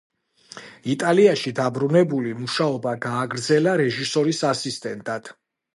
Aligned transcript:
იტალიაში 0.93 1.53
დაბრუნებული, 1.59 2.33
მუშაობა 2.41 2.95
გააგრძელა 3.07 3.79
რეჟისორის 3.87 4.45
ასისტენტად. 4.55 5.37